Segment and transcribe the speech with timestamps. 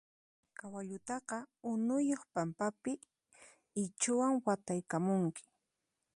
[0.57, 1.37] Kawallutaqa
[1.71, 2.91] unuyuq pampapi
[3.83, 5.43] ichhuman wataykamunki.